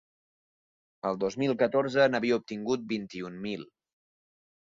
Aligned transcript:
El 1.09 1.19
dos 1.23 1.37
mil 1.41 1.53
catorze 1.59 2.07
n’havia 2.15 2.39
obtinguts 2.41 2.89
vint-i-un 2.95 3.37
mil. 3.45 3.69